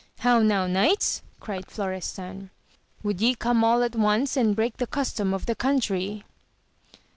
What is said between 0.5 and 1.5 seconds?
knights 1